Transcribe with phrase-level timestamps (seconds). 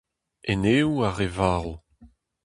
[0.51, 1.67] Eneoù ar re varv.